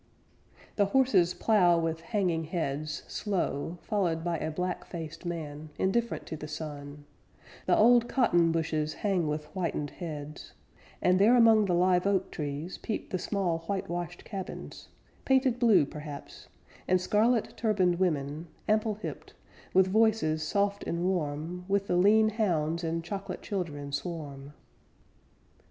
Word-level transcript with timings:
The 0.77 0.85
horses 0.87 1.35
plow 1.35 1.77
with 1.77 2.01
hanging 2.01 2.45
heads, 2.45 3.03
Slow, 3.07 3.77
followed 3.83 4.23
by 4.23 4.39
a 4.39 4.49
black 4.49 4.83
faced 4.83 5.27
man, 5.27 5.69
Indifferent 5.77 6.25
to 6.25 6.35
the 6.35 6.47
sun; 6.47 7.05
The 7.67 7.77
old 7.77 8.09
cotton 8.09 8.51
bushes 8.51 8.95
hang 9.05 9.27
with 9.27 9.45
whitened 9.53 9.91
heads; 9.91 10.53
And 11.03 11.19
there 11.19 11.35
among 11.35 11.65
the 11.65 11.75
live 11.75 12.07
oak 12.07 12.31
trees, 12.31 12.79
Peep 12.79 13.11
the 13.11 13.19
small 13.19 13.59
whitewashed 13.67 14.25
cabins, 14.25 14.87
Painted 15.23 15.59
blue, 15.59 15.85
perhaps, 15.85 16.47
and 16.87 16.99
scarlet 16.99 17.55
turbaned 17.55 17.99
women, 17.99 18.47
Ample 18.67 18.95
hipped, 19.03 19.35
with 19.71 19.85
voices 19.85 20.41
soft 20.41 20.83
and 20.85 21.03
warm 21.05 21.63
With 21.67 21.85
the 21.85 21.95
lean 21.95 22.29
hounds 22.29 22.83
and 22.83 23.03
chocolate 23.03 23.43
children 23.43 23.91
swarm. 23.91 24.53